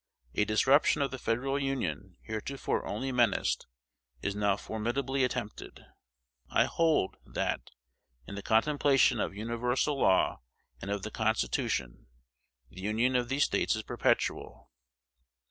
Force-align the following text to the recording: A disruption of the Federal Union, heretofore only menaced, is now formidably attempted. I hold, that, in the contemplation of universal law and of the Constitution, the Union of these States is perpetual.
A 0.33 0.45
disruption 0.45 1.03
of 1.03 1.11
the 1.11 1.19
Federal 1.19 1.59
Union, 1.59 2.17
heretofore 2.23 2.87
only 2.87 3.11
menaced, 3.11 3.67
is 4.23 4.35
now 4.35 4.57
formidably 4.57 5.23
attempted. 5.23 5.85
I 6.49 6.65
hold, 6.65 7.17
that, 7.23 7.69
in 8.25 8.33
the 8.33 8.41
contemplation 8.41 9.19
of 9.19 9.35
universal 9.35 9.99
law 9.99 10.39
and 10.81 10.89
of 10.89 11.03
the 11.03 11.11
Constitution, 11.11 12.07
the 12.71 12.81
Union 12.81 13.15
of 13.15 13.29
these 13.29 13.43
States 13.43 13.75
is 13.75 13.83
perpetual. 13.83 14.71